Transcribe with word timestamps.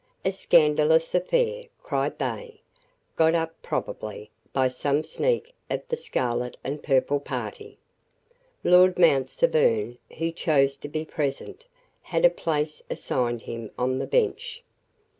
"A 0.25 0.31
scandalous 0.31 1.13
affair," 1.13 1.65
cried 1.83 2.17
they, 2.17 2.59
"got 3.15 3.35
up, 3.35 3.53
probably, 3.61 4.31
by 4.51 4.67
some 4.67 5.03
sneak 5.03 5.53
of 5.69 5.83
the 5.89 5.95
scarlet 5.95 6.57
and 6.63 6.81
purple 6.81 7.19
party." 7.19 7.77
Lord 8.63 8.97
Mount 8.97 9.29
Severn, 9.29 9.99
who 10.17 10.31
chose 10.31 10.75
to 10.77 10.87
be 10.89 11.05
present, 11.05 11.67
had 12.01 12.25
a 12.25 12.31
place 12.31 12.81
assigned 12.89 13.43
him 13.43 13.69
on 13.77 13.99
the 13.99 14.07
bench. 14.07 14.63